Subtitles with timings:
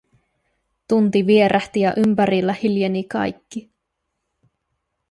[0.87, 3.71] Tunti vierähti ja ympärillä hiljeni kaikki.